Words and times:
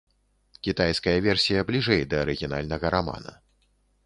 Кітайская 0.67 1.13
версія 1.27 1.67
бліжэй 1.69 2.01
да 2.15 2.23
арыгінальнага 2.25 2.95
рамана. 2.97 3.39